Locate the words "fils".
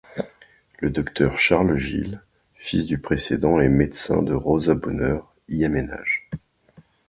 2.55-2.87